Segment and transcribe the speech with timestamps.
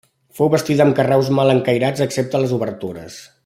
[0.37, 3.21] Fou bastida amb carreus mal escairats excepte a les obertures.